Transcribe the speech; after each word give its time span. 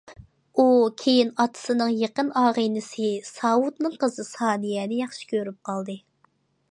ئۇ 0.61 0.63
كېيىن 1.01 1.27
ئاتىسىنىڭ 1.43 1.91
يېقىن 1.99 2.31
ئاغىنىسى 2.41 3.11
ساۋۇتنىڭ 3.27 3.99
قىزى 4.05 4.27
سانىيەنى 4.31 5.01
ياخشى 5.05 5.33
كۆرۈپ 5.35 5.59
قالدى. 5.71 5.99